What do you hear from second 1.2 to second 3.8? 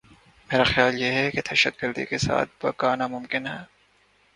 کہ دہشت گردی کے ساتھ بقا ناممکن ہے۔